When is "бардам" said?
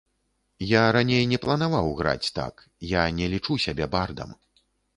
3.97-4.37